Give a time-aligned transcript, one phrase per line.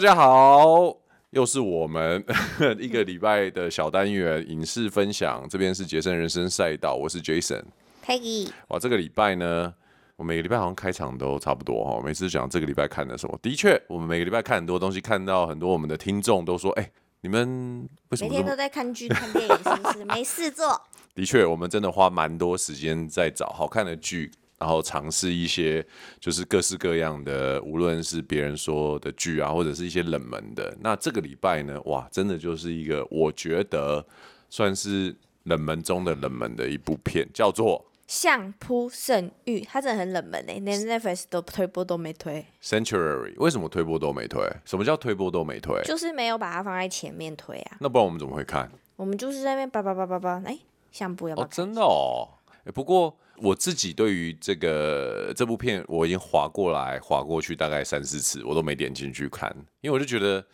[0.00, 0.96] 大家好，
[1.28, 2.24] 又是我们
[2.80, 5.46] 一个礼拜的小单元影视分享。
[5.46, 8.48] 这边是杰森人生赛道，我是 Jason，Peggy。
[8.68, 9.74] 哇，这个礼拜呢，
[10.16, 12.00] 我每个礼拜好像开场都差不多哈。
[12.02, 20.80] 每次讲这个礼拜看的什么，的确，我们每个礼拜看很多东西，看到很多我们的听众都说，哎、欸，你们为什么每天都在看剧、看电影，是不是没事做？
[21.14, 24.30] 的确，我们真的花蛮多时间在找好看的剧。
[24.60, 25.84] 然后尝试一些
[26.20, 30.76] 就是各式各样的，无论是别人说的剧啊，或者是一些冷门的。
[30.82, 34.04] 那这个礼拜呢，哇，真的就是一个我觉得
[34.50, 39.60] 算是冷门中的冷门的一部片，叫做《相扑圣域》。
[39.66, 42.44] 它真的很冷门诶，连 Netflix 都推播都没推。
[42.62, 44.46] Sanctuary 为什么推播都没推？
[44.66, 45.82] 什么叫推播都没推？
[45.84, 47.78] 就是没有把它放在前面推啊。
[47.80, 48.70] 那不然我们怎么会看？
[48.96, 50.58] 我们就是在那边叭叭叭叭叭，哎，
[50.92, 51.46] 相扑要不要？
[51.46, 52.28] 哦，真的哦。
[52.74, 60.44] 不过我自己对于这个这部片，我已经划过来划过去大概三四次，我都没点进去看，因为我就觉得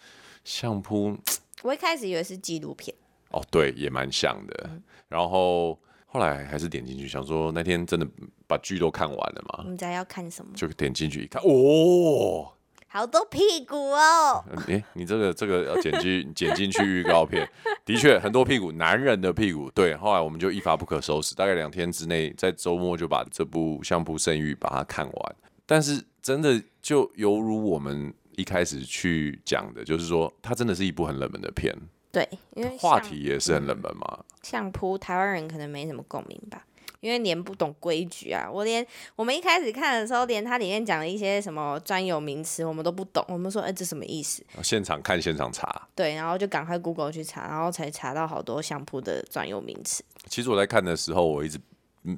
[0.45, 1.17] 相扑，
[1.63, 2.97] 我一开始以为是纪录片，
[3.31, 8.07] 哦，对，也蛮像的，嗯、然后后来还是点进去，想说那天真的
[8.47, 9.65] 把剧都看完了嘛？
[9.69, 10.53] 你知道要看什么？
[10.55, 12.53] 就点进去一看，哦。
[12.89, 14.45] 好多屁股哦！
[14.69, 17.47] 哎、欸，你这个这个要剪进 剪进去预告片，
[17.85, 19.71] 的确很多屁股，男人的屁股。
[19.73, 25.37] 对，后来我们就一发不可收拾，大概两天之内，在周末就把这部《相扑圣域》把它看完。
[25.67, 31.75] 但是真的就犹如我们一开始去讲的，就是说它真的是一部很冷门的片。
[32.13, 34.25] 对，因为话题也是很冷门嘛。
[34.43, 36.65] 相扑台湾人可能没什么共鸣吧。
[37.01, 43.25] 因为连不懂规矩啊，我连我们一开始看的时候，连它里面讲的一些什么专有名词，我们都不懂。
[43.29, 44.45] 我们说，哎，这什么意思？
[44.63, 45.89] 现场看，现场查。
[45.95, 50.05] 对，然后就赶快 Google 去查，然后才查到好多相扑的专有名词。
[50.29, 51.59] 其实我在看的时候，我一直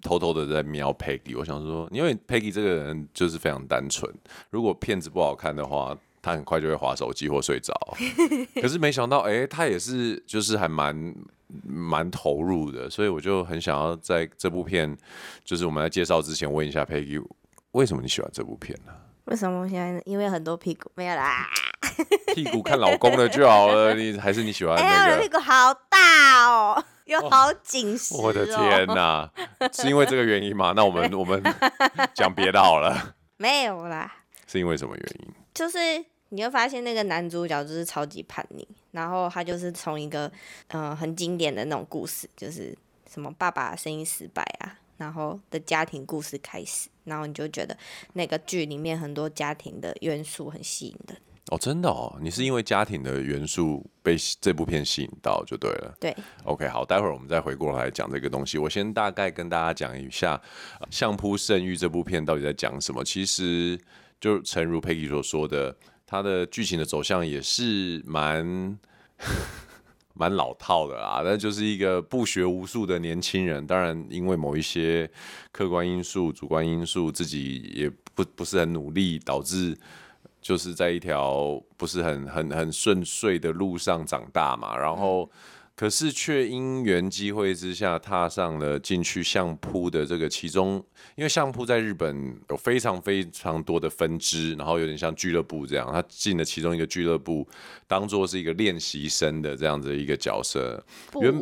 [0.02, 4.12] 偷偷的在瞄 Peggy，我想说，因为 Peggy 这个人就是非常单纯，
[4.50, 7.74] 如果片子不好看的话，他很快就会划手机或睡着。
[8.60, 11.14] 可是没想到，哎，他也是，就是还蛮。
[11.66, 14.94] 蛮投入的，所以我就很想要在这部片，
[15.42, 17.24] 就是我们在介绍之前问一下 Peggy，
[17.70, 18.92] 为什么你喜欢这部片呢？
[19.24, 21.48] 为什么我喜欢因为很多屁股没有啦？
[22.34, 24.86] 屁股看老公的就好了，你还是你喜欢那个？
[24.86, 28.24] 哎呀，我的屁股好大哦，又好紧实哦。
[28.24, 29.30] 我的天哪，
[29.72, 30.74] 是因为这个原因吗？
[30.76, 31.42] 那我们我们
[32.12, 33.14] 讲别的好了。
[33.38, 34.16] 没有啦。
[34.46, 35.34] 是因为什么原因？
[35.58, 35.78] 就是。
[36.30, 40.30] 你会发现那个男主角就是超级叛逆，然后他就是从一个
[40.66, 42.76] 嗯、呃、很经典的那种故事，就是
[43.10, 47.74] 什么爸爸生意失败啊，然后的家庭故事开始，然后你就觉得
[48.12, 51.16] 那个剧里面很多家庭的元素很吸引人。
[51.50, 55.96] 哦，真的哦，你是因为家庭的元素被这部片吸引到就对了。
[55.98, 56.14] 对
[56.44, 58.58] ，OK，好，待会儿我们再回过来讲这个东西。
[58.58, 60.36] 我先大概跟大家讲一下
[60.90, 63.02] 《相扑圣域》这部片到底在讲什么。
[63.02, 63.80] 其实
[64.20, 65.76] 就诚如 Peggy 所说的。
[66.10, 68.78] 它的剧情的走向也是蛮
[70.14, 75.10] 蛮老套的啦，但就是一个不学无术的年轻人，当然因为某一些
[75.52, 79.76] 客观因素、主观因素，自己也不不是很努力，导致
[80.40, 85.30] 就是在一条不是很很很顺遂的路上长大嘛，然后。
[85.78, 90.84] 可是却因缘机会之下踏上了进去相扑的这个其中，
[91.14, 97.46] 因为相扑在日本有非常非常多的分支，然后有点像俱乐部这样，他进了其中一个俱乐部，
[97.86, 100.84] 当做是一个练习生的这样子一个角色。
[101.20, 101.32] 原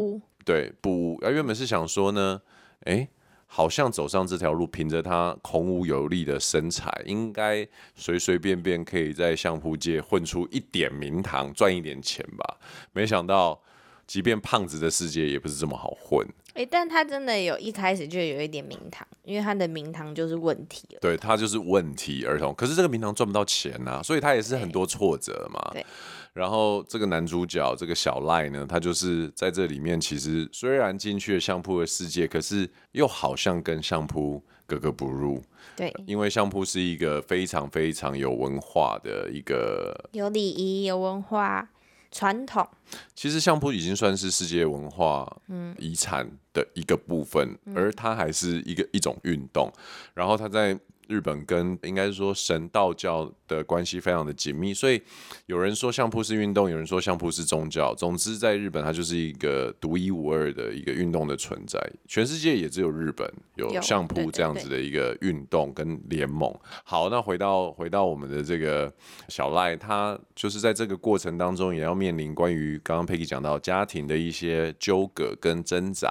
[0.45, 2.39] 对不，原本是想说呢，
[2.81, 3.09] 哎，
[3.47, 12.59] 好像走上这条路，凭着他孔武有力的身材，应该随随便便可以在相扑界混出一点名堂，赚一点钱吧。
[12.93, 13.59] 没想到。
[14.07, 16.25] 即便胖子的世界也不是这么好混，
[16.55, 20.99] 哎、欸，但他真的有一开始就有一点名堂，因为他的名堂就是问题了。
[21.01, 25.71] 对，他就是问题儿童，可是这个名堂赚不到钱呐，所以他也是很多挫折嘛。
[25.73, 25.85] 对。
[26.33, 35.43] 然后这个男主角这个小赖呢，他就是在这里面，其实虽然进去了相扑的世界，可是又好像跟相扑格格不入。
[35.75, 41.69] 对，因为相扑是一个非常非常有文化的一个，有礼仪、有文化。
[42.17, 42.67] 传统。
[43.15, 45.31] 其实相扑已经算是世界文化
[45.79, 49.71] 遗产的一个部分，嗯、而它还是一个一种运动，
[50.15, 50.79] 然后它在。
[51.09, 55.01] 日本跟应该是说神道教的关系非常的紧密，所以
[55.47, 57.95] 有人说相扑是运动，有人说相扑是宗教。
[57.95, 66.53] 总之，在日本它就是一个独一无二的一个运动的存在，全世界也只有日本有相扑这样子的一个运动跟联盟。
[66.85, 68.93] 好，那回到回到我们的这个
[69.29, 76.09] 小赖，他就是在这个过程当中也要面临关于刚刚 Peggy 讲到家庭的一些纠葛跟挣扎，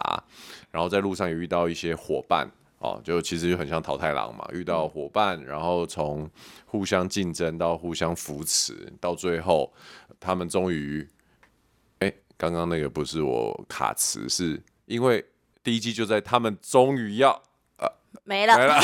[0.71, 2.49] 然后在路上也遇到一些伙伴。
[2.85, 6.29] 哦，就其实就很像淘太郎嘛，遇到伙伴，然后从
[6.65, 9.73] 互相竞争到互相扶持，到最后
[10.19, 11.07] 他们终于，
[11.99, 15.25] 哎，刚刚那个不是我卡词，是因为
[15.63, 17.41] 第一季就在他们终于要
[17.77, 17.87] 呃
[18.23, 18.79] 没了，没了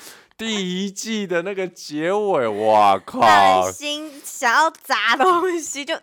[0.38, 5.94] 第一季的那个结尾，哇靠，心想要砸东西就。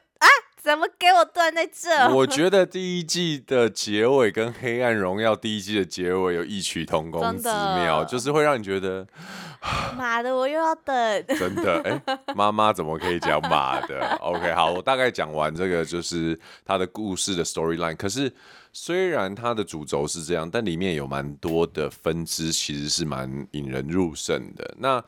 [0.65, 2.09] 怎么给我断在这？
[2.11, 9.05] 我觉得第一季的结尾跟《黑暗荣耀》第一季的结尾有异曲同工之妙， 就是会让你觉得，
[9.95, 11.25] 妈的，我又要等。
[11.37, 16.35] 真的，哎、欸，妈妈怎么可以讲妈的？OK，好，我大概讲完这个，就是
[16.65, 17.95] 他的故事的 storyline。
[17.95, 18.33] 可是。
[18.77, 24.75] 虽然它的主轴是这样，但里面有蛮多的分支，其实是蛮引人入胜的。
[24.77, 25.01] 那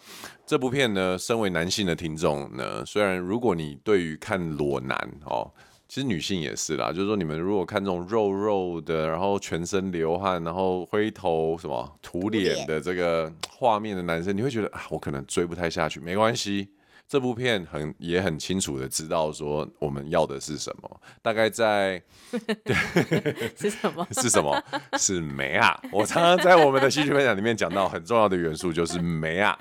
[0.46, 5.52] 这部片呢，身为男性的听众呢，虽然如果你对于看裸男哦，
[5.90, 16.00] 其实女性也是啦，就是说你们如果看这种肉肉的，然后全身流汗，然后灰头什么土脸的这个画面的男生，你会觉得啊，我可能追不太下去。
[16.00, 16.70] 没关系。
[17.08, 22.04] 这部片很也很清楚的知道说我们要的是什么，大概在
[23.58, 24.06] 是什么？
[24.12, 24.62] 是什么？
[25.00, 25.80] 是梅啊！
[25.92, 29.58] 我常常在我们的戏剧分享里面讲到很重要的元素就是梅啊，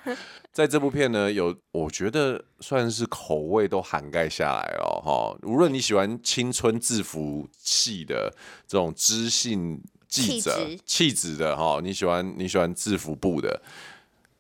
[0.51, 5.39] 在这部片呢，有我觉得算是口味都涵盖下来了哈。
[5.43, 8.35] 无论你喜欢青春制服系的
[8.67, 13.63] 这种知性记者气质的哈，你喜欢你喜欢制服部的。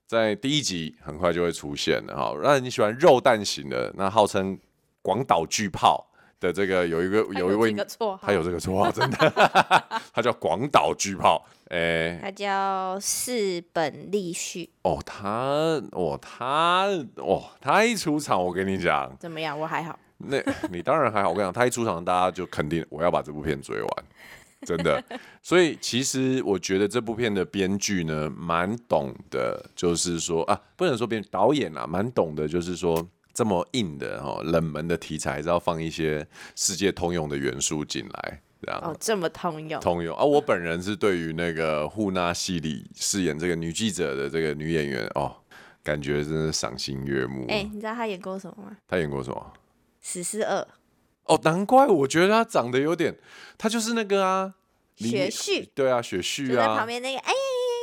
[0.06, 4.56] 在第一集很快就会出现的哈，那你喜欢肉弹型的，那号称
[5.03, 6.06] 广岛巨炮
[6.38, 7.75] 的这个有一个有一位，
[8.23, 9.32] 他有这个绰号，真的，
[10.14, 14.70] 他叫广岛巨炮，哎、欸，他叫四本立旭。
[14.82, 15.29] 哦，他，
[15.91, 16.87] 哦，他，
[17.17, 19.59] 哦，他一出场，我跟你讲，怎么样？
[19.59, 19.99] 我还好。
[20.19, 20.38] 那
[20.70, 23.91] 你当然还好，我跟你讲，他一出场，大家就肯定我要把这部片追完。
[24.66, 25.02] 真的，
[25.40, 36.26] 所以其实我觉得这部片的编剧呢，蛮懂的，就是说啊，不能说编导演啊，蛮懂的，就是说这么硬的哈、哦，冷门的题材，还是要放一些
[36.56, 40.24] 世界通用的元素进来，这样哦，这么通用，通用啊！
[40.24, 45.36] 我本人是对于那个户纳西里饰演这个女记者的这个女演员哦，
[45.84, 47.46] 感觉真的赏心悦目。
[47.48, 48.76] 哎、欸，你知道她演过什么吗？
[48.88, 49.52] 她演过什么？
[50.00, 50.66] 死侍二。
[51.26, 53.17] 哦，难怪我觉得他长得有点，
[53.58, 54.55] 他就是那个啊，
[54.96, 57.32] 雪旭，对啊，雪旭啊，旁边那个，哎，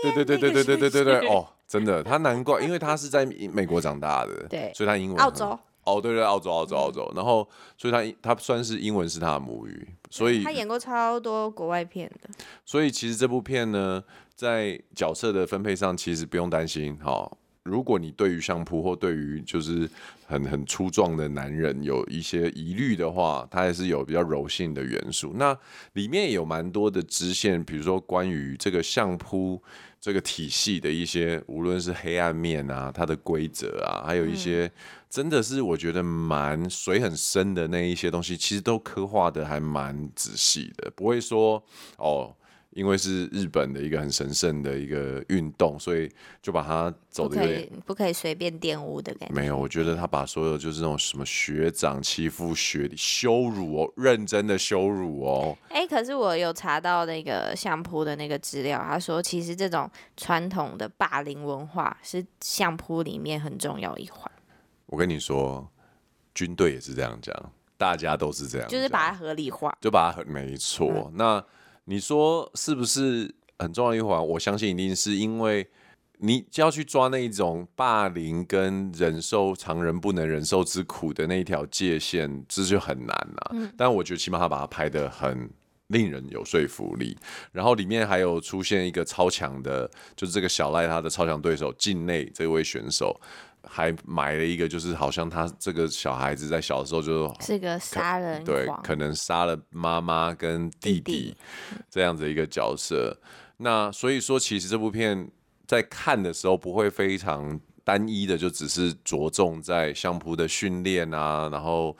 [0.04, 7.48] 对对对对对对对对对，哦，真的，他难怪， 因为他是在美国长大的，对，所以他英文，澳洲，哦，对对，澳洲，澳洲，澳洲，然后，
[7.78, 12.30] 所以他他算是英文是他的母语，所以他演过超多国外片的，
[12.66, 14.04] 所以其实这部片呢，
[14.36, 17.30] 在角色的分配上，其实不用担心，哈。
[17.63, 19.89] 如果你对于相扑或对于就是
[20.25, 25.33] 很很粗壮的男人有一些疑虑的话，它还是有比较柔性的元素。
[25.36, 25.57] 那
[25.94, 29.62] 里面有蛮多的支线，比如说关于这个相扑
[30.01, 34.69] 这个体系的一些，无论是黑暗面啊，它的规则啊，还有一些
[35.09, 41.63] 真的是我觉得蛮水很深的那一些东西，其实都刻画的还蛮仔细的，不会说
[41.95, 42.36] 哦。
[42.75, 46.12] 因为是日本的一个很神圣的一个运动，所以
[46.42, 49.36] 就把它走的有点不可以随便玷污的感觉。
[49.36, 55.56] 没有，我觉得他把所有就是那种什么学长欺负学弟、羞辱哦，认真的羞辱哦。
[55.69, 64.31] 哎、欸，可是我有查到那个相扑的那个资料，他说其实这种传统的霸凌文化是相扑里面很重要一环。
[64.88, 65.69] 我跟你说，
[66.33, 70.90] 军队也是这样讲，大家都是这样，就是把它合理化，就把它很没错。
[70.90, 71.45] 嗯、那。
[71.85, 74.28] 你说是不是很重要一环？
[74.30, 75.68] 我相信一定是因为
[76.19, 83.52] 你就要去抓那一种霸凌跟忍受常人不能忍受之苦的那一条界限，这就很难了、啊。
[83.54, 85.49] 嗯、但我觉得起码他把它拍得很
[85.87, 87.18] 令人有说服力。
[87.52, 93.19] 然后里面还有出现一个超强的，就是这个小赖他的超强对手境内这位选手。
[93.64, 101.36] 还埋了一个，就是好像他这个小孩子在小的时候就是个杀人，对，可能杀了妈妈跟弟弟
[101.90, 103.18] 这样子一个角色。
[103.58, 105.30] 那所以说，其实这部片
[105.66, 111.96] 在看的时候不会非常单一的，就只是着重在相扑的训练啊，然后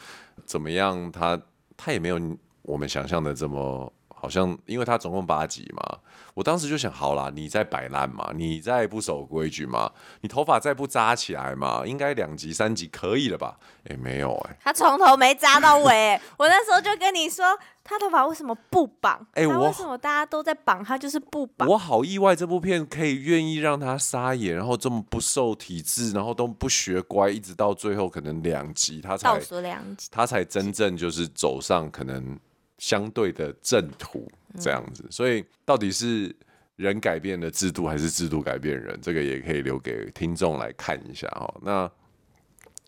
[0.46, 1.43] 怎么样他，他
[1.77, 2.20] 他也没有
[2.62, 3.91] 我们想象的这么。
[4.23, 5.99] 好像，因为他总共八集嘛，
[6.33, 13.57] 我当时就想，好啦，你在摆烂嘛，你在不守规矩嘛，你头发再不扎起来嘛，应该两集三集可以了吧？
[13.79, 17.45] 哎、欸，没有哎、欸，他从头没扎到尾，我那时候就跟你说，
[17.83, 19.19] 他头发为什么不绑？
[19.33, 21.67] 哎、欸，我为什么大家都在绑，他就是不绑？
[21.67, 32.39] 我好意外，这部片可以愿意让他撒野，然后这么不受体制，然后都不学乖，一直到最后可能两集他才倒数两集，他才真正就是走上可能。
[32.83, 36.35] 相对的正途这样子，所以到底是
[36.75, 38.99] 人改变了制度，还是制度改变人？
[39.01, 41.55] 这个也可以留给听众来看一下哈。
[41.61, 41.89] 那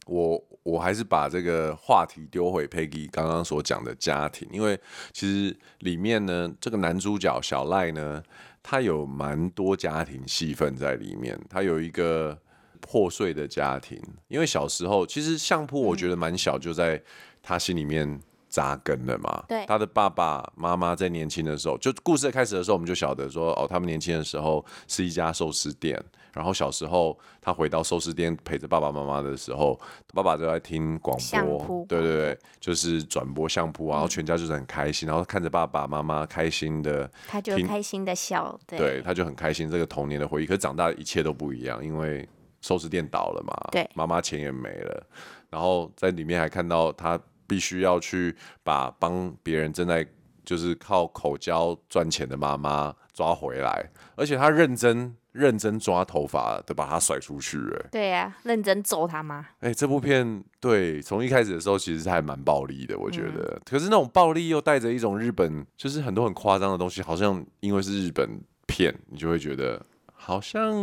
[0.06, 4.78] 我我还是把这个话题丢回 Peggy 刚刚所讲的家庭，因为
[5.14, 8.22] 其实里面呢，这个男主角小赖呢，
[8.62, 11.40] 他有蛮多家庭戏份在里面。
[11.50, 12.38] 他有一个
[12.82, 13.98] 破碎的家庭，
[14.28, 17.02] 因为小时候其实相扑我觉得蛮小，就在
[17.42, 18.20] 他心里面。
[18.56, 19.44] 扎根了嘛？
[19.50, 26.02] 对，他的爸爸妈妈在年轻的时候，就故事开始的时候，我们就晓得说，哦，他们年轻的时候是一家寿司店。
[26.32, 29.78] 然后小时候他回到寿司店陪着爸爸妈妈的时候，
[30.14, 40.46] 爸爸就在听广播，对对对，就是转播相扑，然后全家就是很开心，然后看着爸爸妈妈开心的，他就开心的笑，对，对，他就很开心这个童年的回忆。
[40.46, 42.26] 可是长大一切都不一样，因为
[42.62, 45.06] 寿司店倒了嘛，对，妈妈钱也没了，
[45.50, 47.20] 然后在里面还看到他。
[47.48, 50.06] 必须要去把帮别人正在
[50.44, 59.40] 就是靠口交赚钱的妈妈抓回来，而且他认真认真抓头发的把他甩出去，哎，对呀、啊，认真揍他妈。
[59.60, 63.56] 哎、欸，这部片对从一开始的时候其实还蛮暴力的，我觉得。
[63.56, 69.84] 嗯、可是那种暴力又带着一种日本，就是很多很夸张的东西，好像因为是日本片，你就会觉得。
[70.26, 70.74] 好像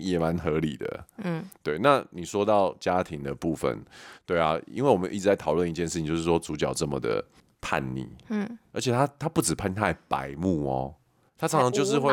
[0.00, 1.78] 也蛮合理的，嗯，对。
[1.78, 3.80] 那你说到家庭的部分，
[4.26, 7.24] 对啊，因为我们一直在讨论一件事情，就是说主角这么的
[7.60, 10.92] 叛逆，嗯，而且他他不止叛逆，他还白目哦，
[11.38, 12.12] 他常常就是会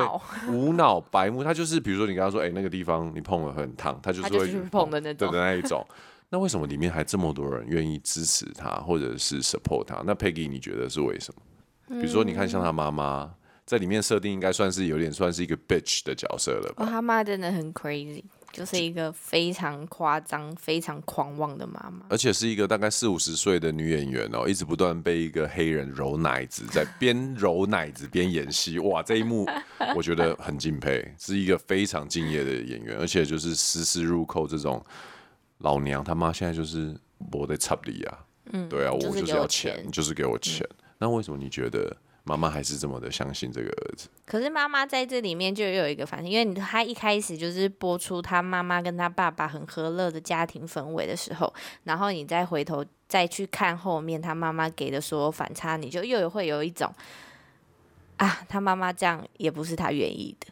[0.50, 5.84] 无脑白目，他就是比如说你跟他说，哎、欸，那个地方你碰了很烫，他就是碰的那种，对的那一种。
[6.30, 10.03] 那为什么里面还这么多人愿意支持他，或者是 support 他？
[10.06, 12.00] 那 Peggy 你觉得是为什么？
[12.00, 13.34] 比如说你看像他妈妈。
[13.71, 16.83] 在里面设定应该算是有点算是一个 bitch 的角色了吧？
[16.83, 29.47] 哦，他妈真的很 crazy，就是一个非常夸张、非常狂妄的妈妈，而且是一个大概四五十岁的女演员哦，一直不断被一个黑人揉奶子，在边揉奶子边演戏，哇， 这一幕
[29.95, 34.83] 我觉得很敬佩，是一个非常敬业的演员，而且就是丝丝入扣这种
[35.59, 36.93] 老娘他妈现在就是
[37.31, 38.19] 我的插里啊，
[38.51, 41.95] 嗯，对啊，我就是要钱，就是给我钱，嗯，那为什么你觉得？
[42.23, 51.51] 妈妈还是这么的相信这个儿子，可是妈妈在这里面就有一个反应，因为他一开始就是播出他妈妈跟他爸爸很和乐的家庭氛围的时候，
[51.83, 56.93] 然后你再回头再去看后面他妈妈给的所有反差，你就又会有一种
[58.17, 60.47] 啊，他妈妈这样也不是他愿意的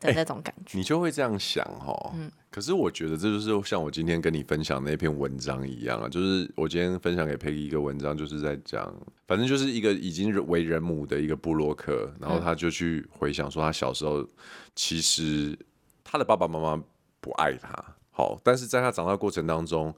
[0.00, 2.30] 的那种感觉，欸，你就会这样想哦，嗯。
[2.50, 8.94] 可是我觉得这就是像我今天跟你分享那篇文章一样啊，就是我今天分享给佩一个文章，就是在讲，
[9.26, 14.26] 反正就是一个已经为人母的一个布洛克，然后他就去回想说，他小时候
[14.74, 15.58] 其实
[16.02, 16.82] 他的爸爸妈妈
[17.20, 19.94] 不爱他，好，但是在他长大过程当中。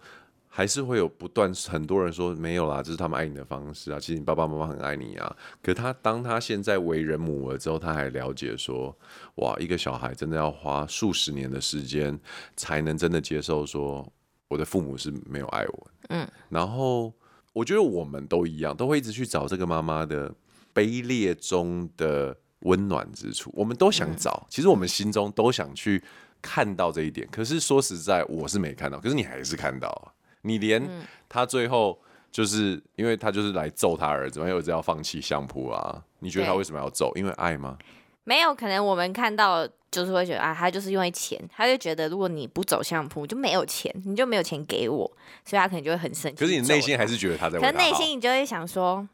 [0.52, 4.00] 还是会有不断很多人说没有啦，这是他们爱你的方式啊。
[4.00, 5.34] 其实你爸爸妈妈很爱你啊。
[5.62, 8.94] 可他当他现在为人母了之后，他还了解说，
[9.36, 12.18] 哇，一个小孩真的要花数十年的时间
[12.56, 14.12] 才能真的接受说，
[14.48, 15.90] 我的父母是没有爱我。
[16.08, 16.28] 嗯。
[16.48, 17.14] 然后
[17.52, 20.34] 我觉得我们都一样，都会一直去找这个妈妈的
[20.74, 23.52] 卑劣中的温暖之处。
[23.54, 26.02] 我们都想找，其实我们心中都想去
[26.42, 27.28] 看到这一点。
[27.30, 30.10] 可是说实在，我是没看到，可是你还是看到啊。
[30.42, 30.82] 你连
[31.28, 31.98] 他最后
[32.30, 36.02] 就是因为他就是来揍他儿子，因为儿子要放弃相扑啊。
[36.20, 37.12] 你觉得他为什么要揍？
[37.16, 37.76] 因为爱吗？
[38.24, 45.10] 没有，可能我们看到就是会觉得啊，他就是因为钱，他就觉得如果你不走相扑就没有钱，你就没有钱给我，
[45.44, 46.36] 所以他可能就会很生气。
[46.36, 47.72] 可是你内心还是觉得他在为他好。
[47.72, 49.08] 可是内心你就会想说，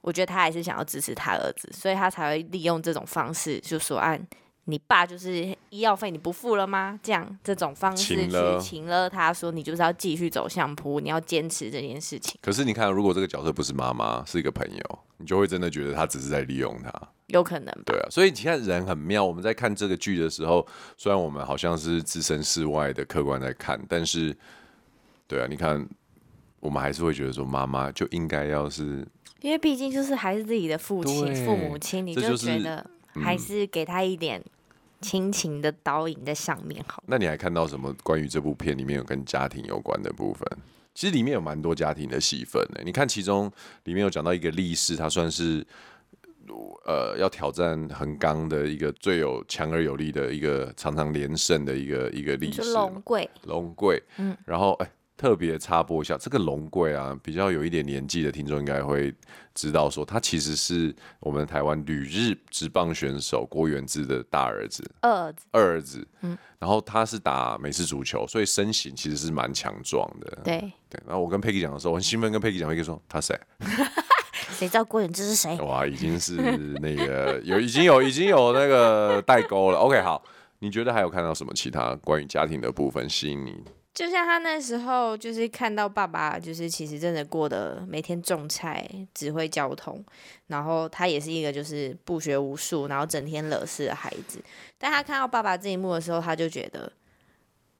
[0.00, 4.16] 我觉得他还是想要支持他儿子，所以他才会利用这种方式，就说按。
[4.16, 4.26] 啊
[4.68, 6.98] 你爸就是医药费你不付了吗？
[7.02, 8.28] 这样这种方式去
[8.60, 12.36] 请了他说，你就是要继续走相扑，你要坚持这件事情。
[12.42, 16.92] 可是你看，如果这个角色不是妈妈，是一个朋友，你就会真的觉得他只是在利用他。
[17.28, 17.72] 有可能。
[17.84, 19.24] 对啊，所以你看人很妙。
[19.24, 24.36] 我们在看这个剧的时候，虽然我们好像是置身事外的客观在看，但是，
[25.28, 25.88] 对啊，你看
[26.58, 29.06] 我们还是会觉得说，妈妈就应该要是，
[29.42, 34.42] 因为毕竟就是还是自己的父亲、父母亲，你就觉得还是给他一点。
[35.06, 37.00] 亲情的倒影在上面，好。
[37.06, 40.44] 那你还看到什么关于这部片里面有跟家庭有关的部分？
[40.94, 42.80] 其实里面有蛮多家庭的戏份呢。
[42.84, 43.48] 你看其中
[43.84, 45.64] 里面有讲到一个力士，他算是
[46.84, 53.30] 呃要挑战横纲的一个最有强而有力的一个常常连胜的一个一个力士，龙贵。
[53.44, 54.86] 龙贵，嗯，然后哎。
[54.86, 59.14] 欸特别插播一下，这个龙贵啊，比较有一点年纪的听众应该会
[59.54, 70.58] 知道，说他其实是我们台湾旅日职棒选手郭元志的大儿子，二儿子，二儿子，嗯，然后他是打美式足球，所以身形其实是蛮强壮的，对，
[70.90, 71.00] 对。
[71.06, 73.34] 然后我跟佩奇讲的时候，我很兴奋，跟佩奇讲，佩奇说 他谁？
[74.50, 75.56] 谁知道郭元志是谁？
[75.62, 76.34] 哇，已经是
[76.80, 79.78] 那个有已经有已经有那个代沟了。
[79.78, 80.22] OK，好，
[80.58, 83.64] 你觉得还有看到什么其他关于家庭的部分吸引你？
[83.96, 90.04] 就像他那时候，就是看到爸爸，就是其实真的过得每天种菜、指挥交通，
[90.48, 94.38] 然后他也是一个就是不学无术，然后整天惹事的孩子。
[94.76, 96.92] 但他看到爸爸这一幕的时候，他就觉得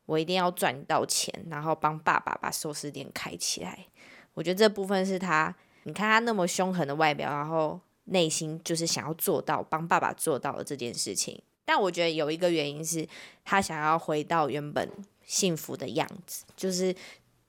[0.06, 3.86] 我一定要赚到钱，然后帮爸爸把寿司店开起来。
[4.32, 11.38] 我觉得这部分是他，你看他那么凶狠的外表，然后内心就是想要做到帮爸爸做到的这件事情。
[11.66, 13.06] 但我觉得有一个原因是
[13.44, 14.90] 他想要回到原本。
[15.26, 16.96] 幸福的样子，就是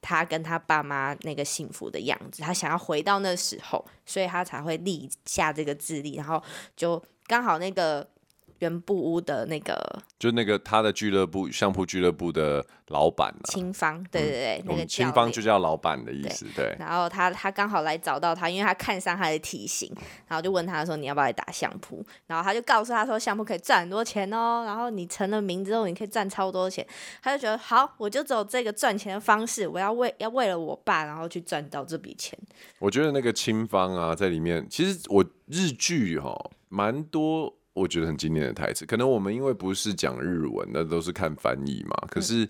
[0.02, 2.42] 他跟他爸妈那个幸福的样子。
[2.44, 6.44] 他想要回到那时候，所以他才会立下这个志力，然后
[6.76, 8.06] 就刚好那个。
[8.60, 9.76] 原布屋的那个，
[10.18, 16.66] 就那个他的俱乐部相扑俱乐部的老板青方，对对对，嗯、那个青方就叫老板的意思，对。
[16.66, 19.92] 对然后他他刚好来找到他，因为他看上他的体型，
[20.28, 26.86] 然后就问他说：“你要不要来打相扑？”然后他就告诉他说：“相扑可以赚很多钱哦，然后你成了名之后，你可以赚超多钱。”
[27.22, 32.38] 他就觉得好，我就走这个赚钱的方式，我要为 要为了我爸，然后去赚到这笔钱。
[32.80, 37.57] 我觉得那个青方啊，在里面其实我日剧哈、哦、蛮多。
[37.78, 42.08] 我觉得很经典的台词，可能我们因为不是讲日文，那都是看翻译嘛。
[42.10, 42.50] 可是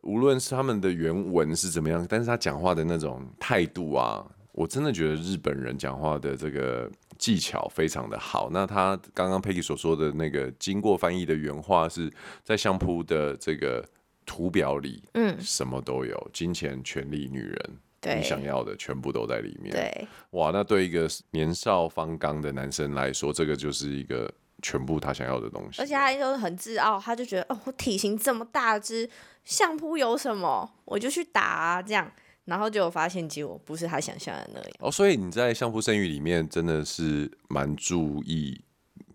[0.00, 8.48] 无论是他们的原文是怎么样，但是他讲话的那种态度啊，我真的觉得日本人讲话的这个技巧非常的好。
[8.50, 12.10] 那他刚刚 Peggy 所说的那个经过翻译的原话是
[12.42, 13.84] 在相扑的这个
[14.24, 17.70] 图表里，嗯，什么都有，金钱、权力、女人。
[18.00, 19.72] 对你想要的全部都在里面。
[19.72, 25.82] 对，哇，那对一个年少方刚的男生来说，这个就是一个全部他想要的东西。
[25.82, 29.08] 而且他都很自傲，他就觉得哦，我体型这么大只，
[29.44, 32.10] 相扑有什么，我就去打啊，这样，
[32.44, 34.70] 然后就发现结果不是他想象的那样。
[34.80, 38.60] 哦，所以你在《相扑圣域》里面真的是蛮注意。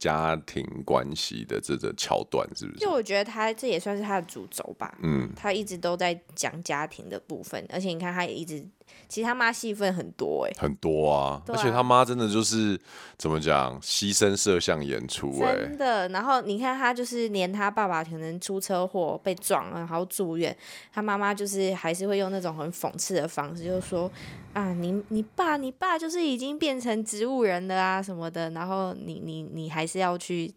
[0.04, 2.80] 家庭关系的这个桥段是不是？
[2.80, 4.98] 就我觉得他这也算是他的主轴吧。
[5.02, 8.68] 嗯，他一直都在讲家庭的部分，而且你看他也一直。
[9.08, 12.80] 其实他妈戏份很多哎、欸，很多啊，啊而且他妈真的就是
[13.18, 16.10] 怎么讲，牺牲摄像演出哎、欸，真的。
[16.10, 20.56] 然后你看他就是连他爸爸可能出车祸被撞了，然后住院，
[20.92, 24.12] 他妈妈就是还是会用那种很讽刺的方式，就是说
[24.54, 30.54] 啊，你你爸你爸就是已经变成植物人了啊什么的，然后你你你还是要去。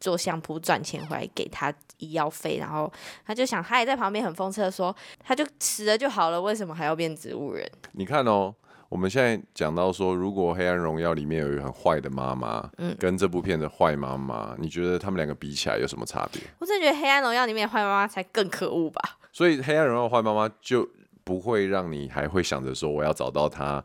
[0.00, 2.90] 做相扑赚钱回来给他医药费，然后
[3.26, 7.68] 他就想，他也在旁边很讽刺的说，他就死了就好了，为什么还要变植物人？
[7.92, 8.54] 你看哦，
[8.88, 16.42] 我们现在讲到说，如果《黑暗荣耀》里面有一个很坏的妈妈，嗯，跟这部片的坏妈妈，你觉得他们两个比起来有什么差别？
[16.58, 19.18] 我真的觉得《黑暗荣耀》里面的坏妈妈才更可恶吧。
[19.32, 20.88] 所以《黑暗荣耀》坏妈妈就
[21.24, 23.82] 不会让你还会想着说，我要找到她，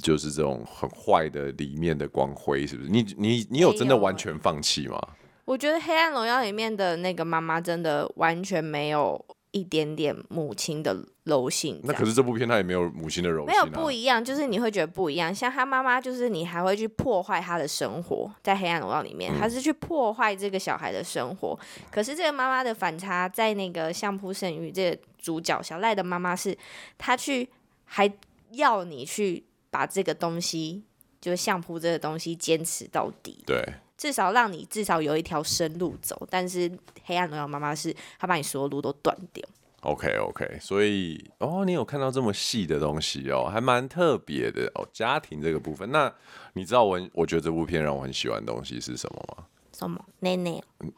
[0.00, 2.88] 就是这种很坏的里面的光辉，是不是？
[2.88, 5.00] 你你你有真的完全放弃吗？
[5.44, 11.80] 我觉得《黑暗荣耀》里面的那个妈妈真的完全没有一点点母亲的柔性。
[11.82, 13.50] 那可是这部片它也没有母亲的柔性啊。
[13.50, 15.34] 没有不一样，就是你会觉得不一样。
[15.34, 21.58] 像他妈妈，就是你还会去破坏他的生活，在《黑暗荣耀》里面，他是去破坏这个小孩的生活。
[21.60, 21.82] 嗯。
[21.90, 26.56] 可是这个妈妈的反差，在那个《相扑圣域》这个主角小赖的妈妈是，
[26.96, 27.48] 她去
[27.84, 28.10] 还
[28.52, 30.84] 要你去把这个东西，
[31.20, 33.42] 就是相扑这个东西坚持到底。
[33.44, 33.60] 对。
[34.02, 36.68] 至少让你至少有一条生路走，但是
[37.04, 39.48] 黑暗荣耀妈妈是她把你所有路都断掉。
[39.82, 44.84] OK OK，所以哦，你有看到这么细的东西哦，还蛮特别的哦。
[44.92, 46.12] 家庭这个部分，那
[46.54, 49.44] 你知道我我觉得这部片让我很喜欢的东西是什么吗？
[49.72, 50.04] 什么？
[50.18, 50.60] 奶奶？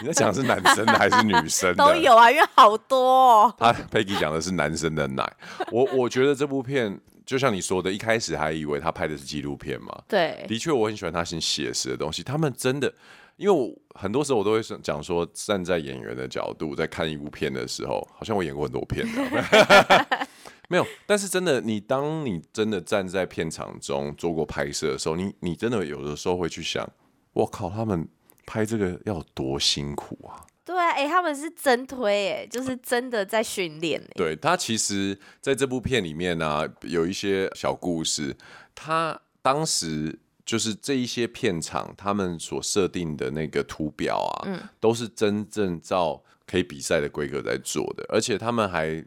[0.00, 1.84] 你在讲的是男生的还是女生的？
[1.84, 3.54] 都有啊，因为好多哦。
[3.58, 5.30] 他 Peggy 讲的是男生的奶。
[5.70, 6.98] 我我觉得这部片。
[7.30, 10.02] 就像你说的，一开始还以为他拍的是纪录片嘛。
[10.08, 12.24] 对，的确我很喜欢他很写实的东西。
[12.24, 12.92] 他们真的，
[13.36, 20.26] 因为我很多时候我都会讲说，站在演员的角度在看一部片的时候，好像我演过很多片的，
[20.68, 20.84] 没有。
[21.06, 26.84] 但是真的，你当你真的站在片场中做过拍摄的时候，你你真的有的时候会去想，
[27.32, 28.08] 我靠，他们
[28.44, 30.42] 拍这个要多辛苦啊！
[30.70, 34.00] 对啊，哎、欸，他们是真推，哎，就是真的在训练。
[34.14, 38.36] 对，他其实在这部片里面呢、啊，有一些小故事。
[38.72, 49.04] 他当时就是这一些片场，他们所设定的那个图表啊，嗯、都是真正照可以比赛的规格在做的，而且他们还。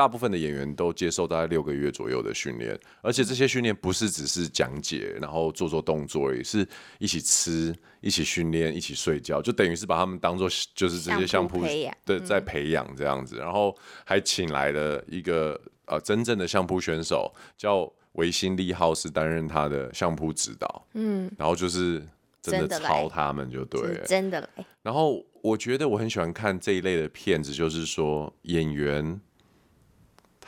[0.00, 6.66] 大部分的演员都接受大概六个月左右的训练，而且这些训练不是只是讲解，然后做做动作，而已是
[6.98, 11.62] 一起吃、一起训练、一起睡觉，就等于是把他们当做就是这些相扑
[12.06, 22.02] 对在培养这样子，然后还请来了一个呃真正的相扑选手，叫维新利浩，是担任他的相扑指导，嗯，然后就是
[22.40, 24.64] 真的抄他们就对了，真的来。
[24.80, 29.20] 然后我觉得我很喜欢看这一类的片子，就是说演员。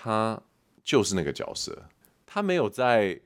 [0.04, 0.36] 他
[0.82, 1.80] 就是那个角色，
[2.26, 3.16] 他没有在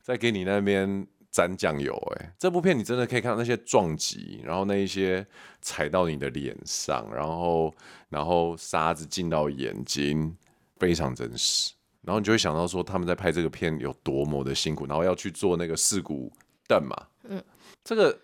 [0.00, 1.92] 在给你那边沾酱油。
[2.14, 5.26] 哎，这部片你真的可以看到那些撞击，然后那一些
[5.60, 7.74] 踩到你的脸上，然后
[8.10, 10.36] 然后沙子进到眼睛，
[10.76, 11.72] 非常真实。
[12.02, 16.32] 然后你就会想到说他们在拍这个片有多么的辛苦，然后要去做那个事故
[16.68, 16.96] 凳嘛。
[17.24, 17.42] 嗯，
[17.82, 18.16] 这个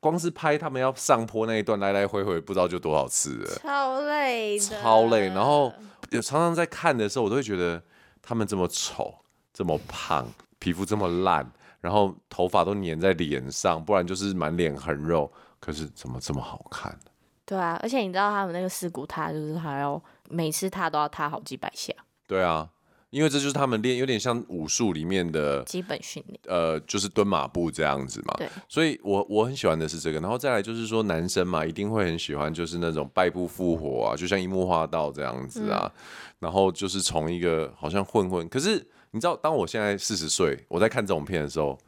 [0.00, 5.28] 光是拍他们要上坡那一段，来来回回不知道就多少次了，超累的，超累。
[5.28, 5.72] 然后。
[6.12, 7.82] 有常常在看的时候，我都会觉得
[8.22, 9.14] 他们这么丑、
[9.52, 10.26] 这么胖、
[10.58, 15.30] 皮肤这么烂，然后头发都粘在脸上，不然就是满脸横肉。
[15.58, 16.98] 可是怎么这么好看？
[17.44, 21.92] 对啊，而且你知道他们那个四股踏，就是还要每次踏都要踏好几百下。
[22.26, 22.68] 对啊。
[23.12, 28.34] 因为这就是他们练，有点像武术里面的基本训练，呃，就是蹲马步这样子嘛。
[28.38, 35.82] 对，所以我我很喜欢的是这个，然后再来就是说男生嘛，一定会很喜欢就是那种败部复活啊，就像樱木花道这样子啊。
[35.84, 36.02] 嗯、
[36.38, 41.78] 然后就是从一个好像混混，可是你知道，当我现在四十岁，我在看这种片的时候，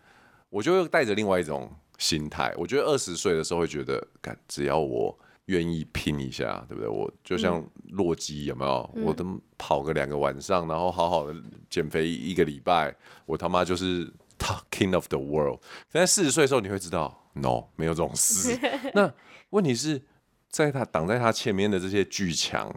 [0.50, 2.52] 我就会带着另外一种心态。
[2.58, 5.18] 我觉得二十岁的时候会觉得，干，只要我。
[5.46, 6.88] 愿意拼一下，对不对？
[6.88, 8.90] 我就像洛基，有没有？
[8.96, 11.34] 嗯、我都跑个两个晚上，然后好好的
[11.68, 12.94] 减肥一个礼拜，
[13.26, 14.06] 我他妈就是
[14.38, 15.60] top king of the world。
[15.92, 18.58] 但四十岁的时候，你会知道，no，没有这种事。
[18.94, 19.12] 那
[19.50, 20.00] 问题是
[20.48, 22.74] 在他挡在他前面的这些巨强、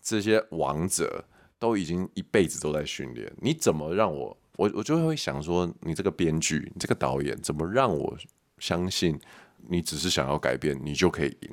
[0.00, 1.24] 这些王者，
[1.58, 3.30] 都已经一辈子都在训练。
[3.42, 8.16] 你怎么让我，我我就会想说，你这个编剧，你这个导演，怎么让我
[8.58, 9.20] 相信
[9.68, 11.50] 你只是想要改变，你就可以赢？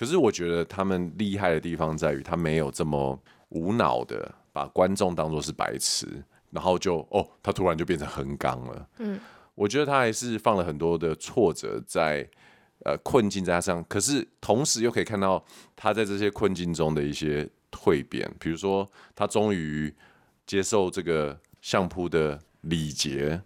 [0.00, 6.06] 可是我觉得他们厉害的地方在于，他没有这么无脑的把观众当作是白痴，
[6.50, 8.88] 然后就哦，他突然就变成横纲了。
[8.96, 9.20] 嗯，
[9.54, 12.26] 我觉得他还是放了很多的挫折在
[12.86, 15.44] 呃困境在他身上，可是同时又可以看到
[15.76, 19.94] 他在这些困境中的一些蜕变，比如说他终于
[20.46, 23.38] 接受这个相扑的礼节。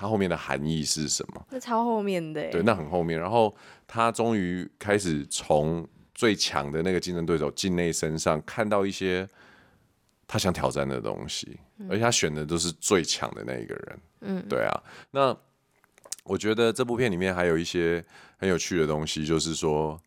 [0.00, 1.46] 他后面的含义是什么？
[1.50, 3.20] 那超后面的，对，那很后面。
[3.20, 3.54] 然后
[3.86, 9.28] 他终于开始从最强的那个竞争对手境内身上看到一些
[10.26, 13.98] 他想挑战的东西，嗯、而且他选的都是最强的那一个人。
[14.22, 14.82] 嗯，对啊。
[15.10, 15.36] 那
[16.24, 18.02] 我觉得这部片里面还有一些
[18.38, 20.00] 很有趣的东西，就是说，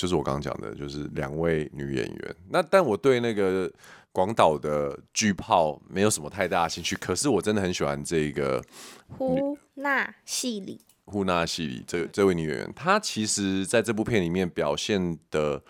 [0.00, 2.36] 就是我刚刚讲的，就是两位女演员。
[2.48, 3.70] 那但我对那个。
[4.12, 8.60] 广岛的巨炮没有什么太大的兴趣，可是我真的很喜欢这个
[9.06, 10.80] 呼纳戏里。
[11.04, 15.62] 呼纳戏里这这位女演员，她其实在这部片里面表现的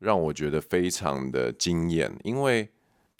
[0.00, 2.68] 让我觉得非常的惊艳，因为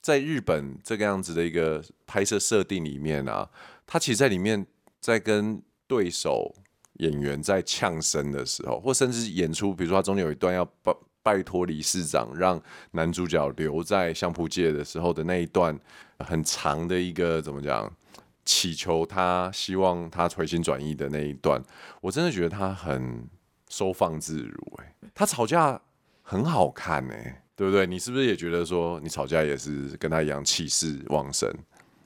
[0.00, 3.48] 在日本这个样子的一个拍摄设定里面啊，
[3.86, 4.66] 她其实在里面
[4.98, 6.52] 在跟对手
[6.98, 10.94] 演员在呛声的时候，或甚至演出，比如说他中间有一段要拜。
[11.26, 15.76] 拜托理事长让男主角留在相扑界的时候的那一段
[16.20, 17.92] 很长的一个怎么讲，
[18.44, 21.60] 祈求他希望他回心转意的那一段，
[22.00, 23.28] 我真的觉得他很
[23.68, 25.80] 收放自如哎，他吵架
[26.22, 27.88] 很好看哎，对不对？
[27.88, 31.52] 你是不是也觉得说你吵架也是跟他一样气势旺盛？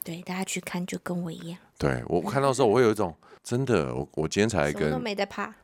[0.02, 1.58] 对，大家去看就跟我一样。
[1.76, 3.14] 对，我看到的时候我会有一种。
[3.42, 4.92] 真的，我我今天才跟，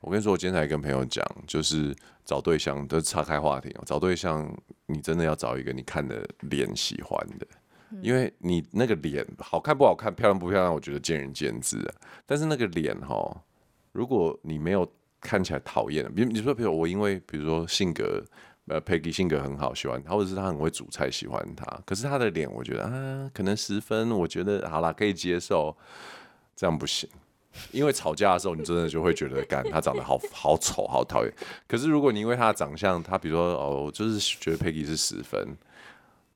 [0.01, 3.83] 我跟你说，我今天才跟朋友讲，就是找对象都岔开话题哦。
[3.87, 4.51] 找对象，
[4.87, 7.47] 你真的要找一个你看的脸喜欢的，
[7.91, 11.95] 嗯、因为你那个脸好看不好看，漂亮不漂亮，我觉得见仁见智啊。
[12.25, 13.43] 但是那个脸哈，
[13.93, 18.25] 如果你没有看起来讨厌，比如你说，比如我因为比如说性格，
[18.67, 25.77] 呃，Peggy 性格很好，喜欢他，或者是他很会煮菜，喜欢他，可是他的脸，我觉得啊，可能十分，我觉得好啦，可以接受，
[26.57, 27.09] 这样不行。
[27.73, 31.33] 因为吵架的时候，你真的就会觉得，干他长得好好丑，好讨厌。
[31.67, 35.41] 可是如果你因为他的长相，他比如说哦，就是觉得 Peggy 是十分，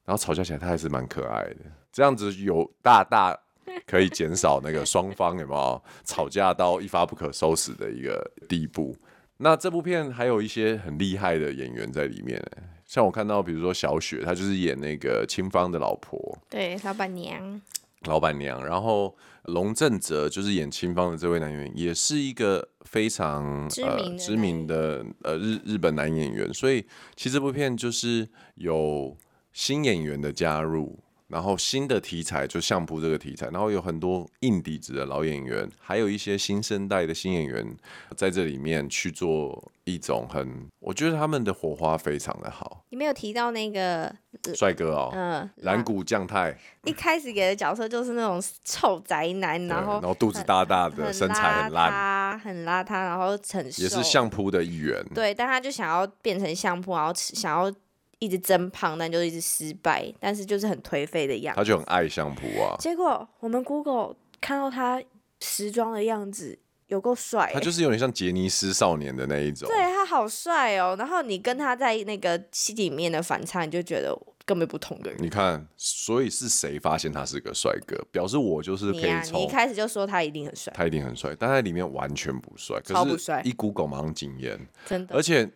[0.05, 1.57] 然后吵架起来他还是蛮可爱的，
[1.93, 3.39] 这样子有大大
[3.87, 8.97] 可以减少那个双方有没有吵架到一发不可收拾的一个地步。
[9.39, 12.43] 那这部片还有一些很厉害的演员在里面，
[12.85, 17.61] 像我看到比如说小雪，她就是演那个清芳的老婆，对，老板娘。
[18.05, 26.53] 老板娘，然后龙正哲就是演青芳的这位男演员，也是一个非常知名、呃、知名的呃日日本男演员。
[26.53, 26.85] 所以
[27.17, 29.17] 其实这部片就是有
[29.53, 30.99] 新演员的加入，
[31.31, 37.77] 然后新的题材就相扑这个题材，然后有很多硬底子的老演员，还有一些新生代的新演员
[38.17, 42.85] 在这里面去做一种很，我觉得他们的火花非常的好。
[42.91, 44.13] 你没有提到那个
[44.55, 55.01] 帅哥哦，嗯，蓝谷将太，一开始给的角色就是那种臭宅男，然后然后肚子大大的，身材很烂，很邋遢，然后很也是相扑的一员。
[55.15, 57.73] 对，但他就想要变成相扑，然后想要。
[58.21, 61.59] 一直增胖，但就一直失败，但是就是很颓废的样子。
[61.59, 62.77] 他就很爱相扑啊。
[62.79, 65.03] 结果我们 Google 看到他
[65.41, 67.51] 时装的样子，有够帅。
[67.55, 69.67] 他就是有点像杰尼斯少年的那一种。
[69.67, 70.95] 对，他好帅哦。
[70.99, 75.19] 然后你跟他在那个戏里面的反差，你就觉得根本不同的人。
[75.23, 77.97] 你看，所以是谁发现他是个帅哥？
[78.13, 79.09] 表示我就是可以从。
[79.09, 80.71] 你啊，你一开始就说他一定很帅。
[80.77, 82.79] 他一定很帅，但在里面完全不帅。
[82.85, 83.41] 超不帅。
[83.47, 84.61] 一 Google 马上惊艳。
[84.85, 85.15] 真的。
[85.15, 85.51] 而且。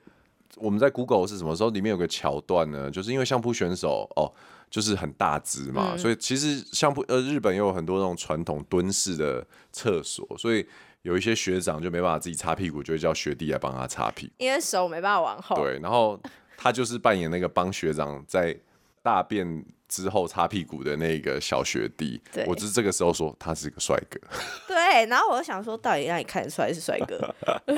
[0.56, 1.70] 我们在 Google 是什么时候？
[1.70, 4.32] 里面有个桥段呢，就是因为相扑选手哦，
[4.70, 10.66] 就是很大只嘛，嗯、所以其实相扑呃，日本也有很多那种传统蹲式的厕所，所以
[11.02, 15.56] 有一些学长就没办法自己擦屁股，就会叫学弟来帮他擦屁股，因为手没办法往后。
[15.56, 16.18] 对，然后
[16.56, 18.56] 他就是扮演那个帮学长在
[19.02, 24.18] 大便之后擦屁股的那个小学弟，我就是这个时候说他是个帅哥。
[24.66, 27.32] 对，然后我就想说，到底让你看得出来是帅哥？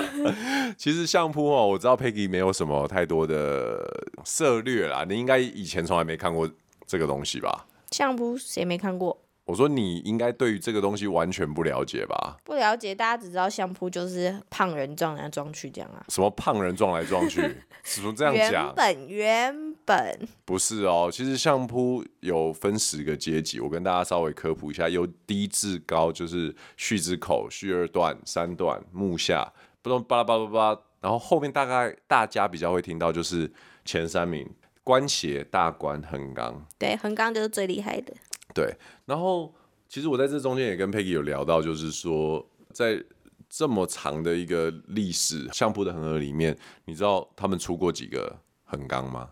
[0.79, 3.79] 其实相扑哦，我知道 Peggy 没有什么太多的
[4.25, 6.51] 涉略啦，你应该以前从来没看过
[6.87, 7.67] 这个东西吧？
[7.91, 9.21] 相扑谁没看过？
[9.45, 12.37] 我说你应该对于这个东西完全不了解吧？
[12.43, 16.03] 不了解，大家只知道相扑就是胖人撞来撞去这样啊。
[16.09, 17.41] 什么胖人撞来撞去？
[17.85, 18.67] 怎么这样讲？
[18.67, 33.51] 原本原本不是哦，其实相扑有分十个阶级，我跟大家稍微科普一下，由低至高，就是序之口、序二段、三段、木下，不懂巴拉巴拉巴拉，然后后面大概大家比较会听到就是
[33.85, 34.47] 前三名：
[34.83, 36.67] 关斜、大关、横纲。
[36.77, 38.13] 对，横纲就是最厉害的。
[38.53, 39.55] 对，然后
[39.89, 43.03] 其实我在这中间也跟 Peggy 有聊到，就是说在
[43.49, 49.29] 这么长的一个历史相扑的恒河里面，你知道他们出过几个横纲吗？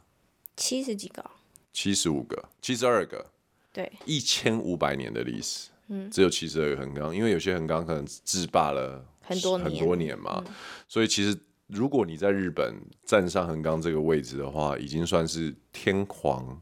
[0.57, 1.25] 七十几个，
[1.73, 3.25] 七十五个，七十二个，
[3.73, 10.55] 对，一千五百年的历史，嗯，只有七十二个横纲，因为有些横纲可能制霸了很多很多年嘛，嗯，
[10.89, 11.37] 所以其实
[11.67, 16.61] 如果你在日本站上横纲这个位置的话，已经算是天皇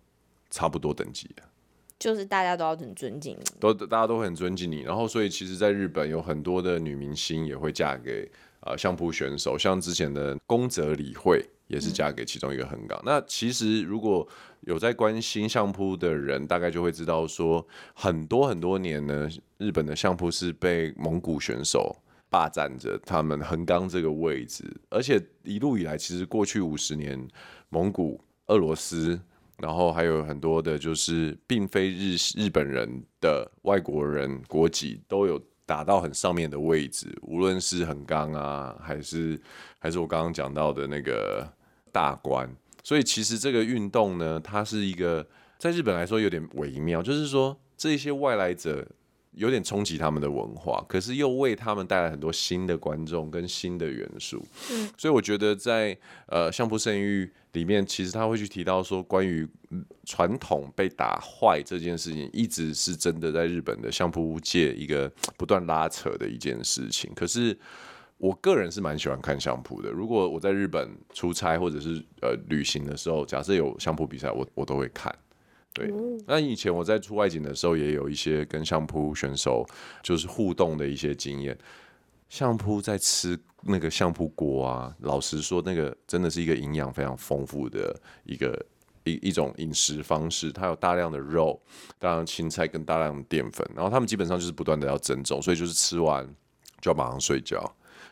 [0.51, 1.49] 差不多等级了。
[1.99, 4.81] 就是大家都要很尊敬你，都大家都很尊敬你。
[4.81, 8.29] 然后，所以其实，在日本有很多的女明星也会嫁给
[8.63, 12.97] 呃相扑选手，像之前的宫泽理惠也是嫁给其中一个横纲。
[13.01, 14.27] 嗯、那其实如果
[14.61, 21.97] 有在关心相扑的人，大概就会知道说，很多很多年呢，日本的相扑是被蒙古选手
[22.31, 27.27] 霸占着他们横纲这个位置，而且一路以来，其实过去五十年，
[27.71, 29.19] 蒙古、俄罗斯。
[29.59, 39.41] 然后还有很多的，就是并非日日本人的外国人国籍，都有打到很上面的位置，无论是横纲啊，还是
[39.79, 41.49] 还是我刚刚讲到的那个
[41.93, 42.53] 大关。
[42.83, 45.25] 所以其实这个运动呢，它是一个
[45.59, 48.85] 在日本来说有点微妙，就是说这些外来者。
[49.35, 54.45] 有点冲击他们的文化，可是又为他们带来很多新的观众跟新的元素。
[54.71, 59.49] 嗯，所以我觉得在呃相扑圣域里面，其实他会去提到说，关于
[60.05, 67.11] 传统被打坏这件事情，一直是真的在日本的相扑界一个不断拉扯的一件事情。
[67.15, 67.59] 可是
[68.23, 69.91] 我个人是蛮喜欢看相扑的。
[69.91, 75.13] 如果我在日本出差或者是呃旅行的时候，假设有相扑比赛，我我都会看。
[75.73, 75.93] 对，
[76.25, 79.67] 那以前我在出外景的时候，也有一些跟相扑选手
[80.05, 81.59] 就是互动的一些经验。
[82.29, 88.65] 相扑在吃那个相扑锅啊，老实说，那个真的是一个营养非常丰富的一个
[89.03, 90.53] 一一种饮食方式。
[90.53, 91.61] 它有大量的肉、
[91.99, 96.25] 大量青菜跟大量的淀粉，然后他们基本上就是不断的要增重，所以就是吃完
[96.81, 97.61] 就要马上睡觉。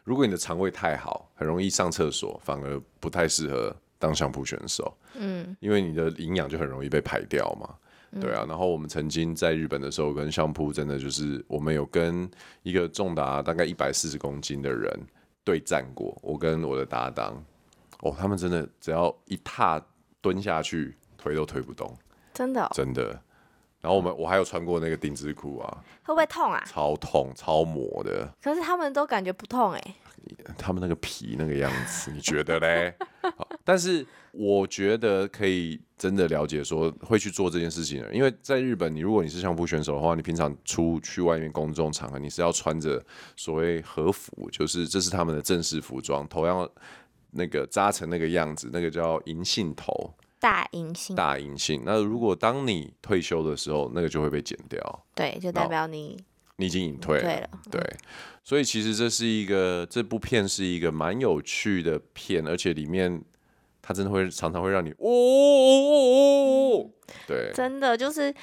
[0.05, 3.75] 如果你的肠胃太好，很容易上厕所，反而不太适合。
[4.01, 7.75] 当相扑选手，嗯，因为你的营养就很容易被排掉嘛，
[8.13, 8.47] 嗯、对啊。
[8.49, 12.27] 然后我们曾经在日本的时候，跟相扑真的就是我们有跟
[12.63, 14.91] 一个重达大概一百四十公斤的人
[15.45, 16.19] 对战过。
[16.23, 17.45] 我跟我的搭档，
[18.01, 19.79] 哦，他们真的只要一踏
[20.23, 21.95] 蹲下去，腿都推不动，
[22.33, 23.23] 真的、哦，真的。
[23.81, 26.63] 然后我们我还有穿过那个丁字裤啊，会不会痛啊？
[26.67, 28.33] 超痛，超磨的。
[28.43, 29.95] 可是他们都感觉不痛哎、欸。
[30.59, 32.95] 他们那个皮那个样子，你觉得嘞？
[33.65, 43.03] 但是我觉得可以真的了解说会去做这件事情的，因为在日本，你如果你是相扑选手的话，你平常出去外面公众场合，你是要穿着
[43.35, 46.71] 所谓和服，就是这是他们的正式服装，头要
[47.31, 51.15] 那个扎成那个样子，那个叫银杏头，大阴性。
[51.15, 51.83] 大阴性。
[51.85, 55.05] 那如果当你退休的时候，那个就会被剪掉。
[55.15, 56.19] 对，就代表你
[56.57, 57.49] 你已经隐退了。
[57.71, 57.81] 对。
[58.43, 63.23] 所以其实这是一个这部片是一个蛮有趣的片，而且里面
[63.81, 66.91] 它真的会常常会让你哦哦哦哦哦。
[67.29, 68.35] 对，真的就是。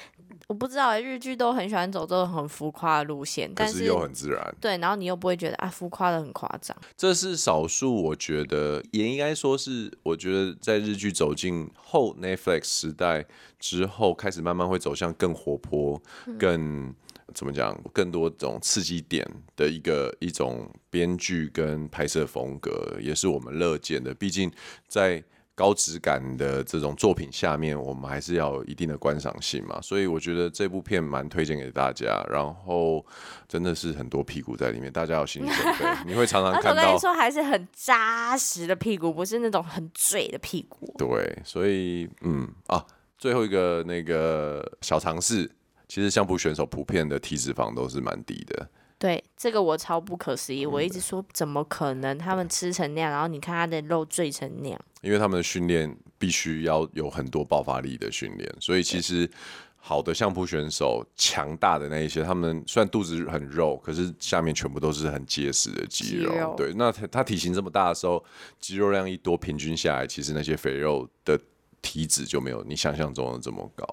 [0.48, 4.54] 我不知道哎，日剧都很喜欢走这种很浮夸的路线，但是又很自然。
[4.58, 6.74] 对，然后你又不会觉得啊，浮夸的很夸张。
[6.96, 13.26] 这是少数，我觉得也应该说是，我觉得在日剧走进后 Netflix 时代
[13.60, 16.00] 之后，开始慢慢会走向更活泼、
[16.38, 16.94] 更、嗯、
[17.34, 24.14] 怎么讲，更多种刺激点的一个一种编剧跟拍摄风格，也是我们乐见的。
[24.14, 24.50] 毕竟
[24.86, 25.22] 在
[25.58, 32.24] 高质感的这种作品下面，我们还是要有一定的观赏性嘛，所以我觉得这部片蛮推荐给大家。
[32.30, 33.04] 然后
[33.48, 36.82] 真的是很多屁股在里面，大家有心理准备， 你会常常看到。
[36.82, 40.94] 我跟你说，还是很扎实的屁股，不是那种很嘴的屁股。
[40.96, 42.86] 对，所以嗯啊，
[43.18, 45.50] 最后一个那个小尝试，
[45.88, 48.68] 其实相扑选手普遍的体脂肪都是蛮低的。
[48.98, 54.80] 对，这个我超不可思议，我一直说怎么可能他们吃成那样，然后你看他的肉坠成那样。
[55.02, 59.30] 因为他们的训练必须要有很多爆发力的训练，所以其实
[59.76, 66.32] 好的相扑选手强大的那一些，他们虽然肚子很肉，可是下面全部都是很结实的肌肉。
[66.32, 68.24] 肌肉对，那他他体型这么大的时候，
[68.58, 71.38] 肌肉量一多，平均下来，其实那些肥肉的
[71.80, 73.86] 体脂就没有你想象中的这么高。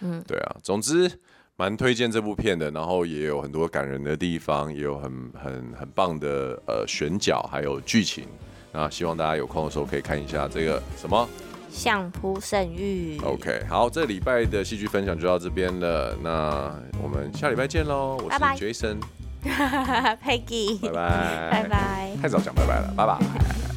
[0.00, 1.20] 嗯，对啊，总之。
[1.58, 8.26] 蛮推荐这部片的，然后也有很多感人的地方，也有很很很棒的呃选角，还有剧情。
[8.72, 11.26] 那希望大家有空的时候可以看一下这个什么
[11.70, 13.18] 相扑圣域。
[13.24, 16.14] OK，好，这个礼拜的戏剧分享就到这边了。
[16.22, 18.18] 那我们下礼拜见喽！
[18.22, 18.98] 我是 Jason，
[19.42, 22.10] 拜拜， Peggy，拜拜，拜拜。
[22.20, 23.75] 太早讲拜拜了，拜拜。